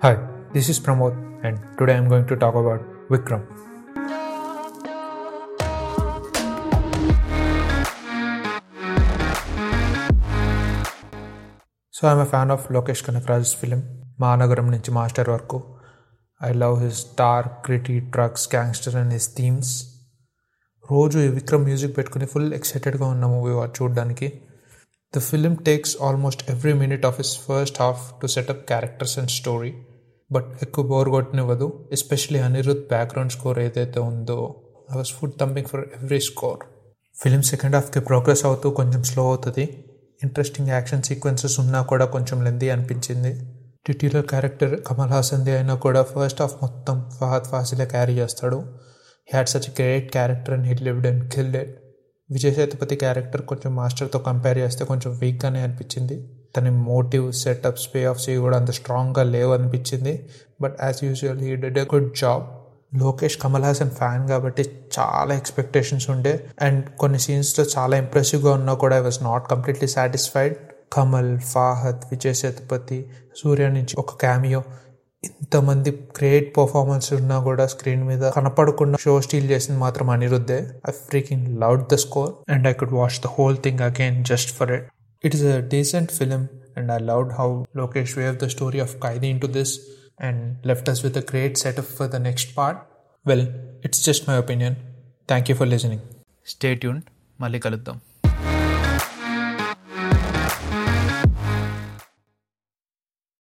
[0.00, 0.14] Hi,
[0.52, 3.42] this is Pramod, and today I'm going to talk about Vikram.
[11.94, 13.82] So I'm a fan of Lokesh Kanakraj's film
[14.20, 15.58] Mahanagaram నుంచి master వరకు
[16.40, 19.72] I love his dark gritty drugs gangster and his themes
[20.90, 24.28] రోజు ఈ Vikram music పెట్టుకుని full ఎక్సైటెడ్గా ఉన్న movie చూడడానికి
[25.14, 29.72] the film takes almost every minute of his first half to setup characters and story
[30.31, 34.55] but ఎక్కువ bore కొట్టనివ్వదు especially Anirudh background score ఏదైతే ఉందో.
[34.93, 36.59] I was foot thumping for every score
[37.21, 39.85] film second హాఫ్కి progress అవుతూ కొంచెం slow అవుతుంది.
[40.23, 43.51] Interesting action sequences ఉన్నా కూడా కొంచెం లెందీ అనిపించింది.
[43.87, 48.57] టిట్యులర్ క్యారెక్టర్ కమల్ హాసన్ది అయినా కూడా ఫస్ట్ హాఫ్ మొత్తం ఫహద్ ఫాసిలే క్యారీ చేస్తాడు.
[49.33, 54.19] Had such great character and hit lived and killed Vijaya Vijay Sethupathi character కొంచెం మాస్టర్తో
[54.19, 56.40] కంపేర్ చేస్తే కొంచెం వీక్గానే అనిపించింది.
[56.57, 60.29] తన మోటివ్ సెటప్స్ పే ఆఫ్స్ కూడా అంత స్ట్రాంగ్గా లేవు అనిపించింది.
[60.61, 62.43] But as usual he did a good job
[62.95, 64.63] Lokesh Kamal Haasan fan కాబట్టి
[64.99, 66.45] చాలా ఎక్స్పెక్టేషన్స్ ఉండే.
[66.61, 70.55] అండ్ కొన్ని సీన్స్లో చాలా ఇంప్రెసివ్గా ఉన్నా కూడా I was not completely satisfied
[70.93, 73.05] Kamal Fahadh Vijay Sethupathi
[73.37, 74.63] Suriya నుంచి ఒక క్యామియో
[75.23, 80.69] ఇంతమంది గ్రేట్ పర్ఫార్మెన్స్ ఉన్నా కూడా స్క్రీన్ మీద కనపడకుండా షో స్టీల్ చేసింది మాత్రం అనిరుద్ధే.
[80.89, 84.71] I freaking loved the score and I could watch the whole thing again just for
[84.71, 84.83] it
[85.24, 86.42] it is a decent film
[86.76, 89.74] and I loved how Lokesh weave the story of Khaidi into this
[90.20, 92.80] and left us with a great setup for the next part
[93.26, 93.46] well
[93.84, 94.76] it's just my opinion
[95.28, 96.04] thank you for listening
[96.46, 97.00] stay tune
[97.38, 97.96] మళ్ళీ కలుద్దాం